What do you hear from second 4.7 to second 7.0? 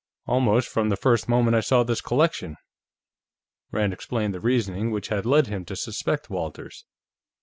which had led him to suspect Walters.